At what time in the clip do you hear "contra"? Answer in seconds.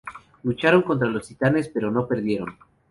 0.81-1.07